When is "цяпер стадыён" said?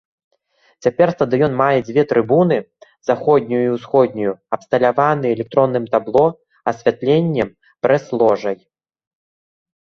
0.85-1.53